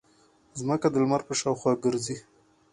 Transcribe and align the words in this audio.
ځمکه 0.59 0.87
د 0.91 0.95
لمر 1.01 1.21
په 1.27 1.33
شاوخوا 1.39 1.73
ګرځي. 1.83 2.17